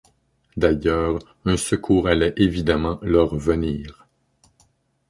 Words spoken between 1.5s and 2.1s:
secours